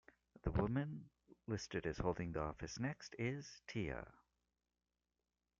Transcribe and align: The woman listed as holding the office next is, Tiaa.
The 0.41 0.49
woman 0.49 1.11
listed 1.45 1.85
as 1.85 1.99
holding 1.99 2.31
the 2.31 2.41
office 2.41 2.79
next 2.79 3.13
is, 3.19 3.61
Tiaa. 3.67 4.07